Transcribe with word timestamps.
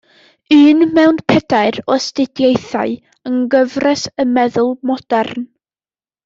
Un 0.55 0.79
mewn 0.97 1.19
pedair 1.31 1.77
o 1.89 1.97
astudiaethau 1.97 2.95
yng 3.29 3.37
Nghyfres 3.43 4.07
y 4.25 4.27
Meddwl 4.35 4.75
Modern. 4.91 5.47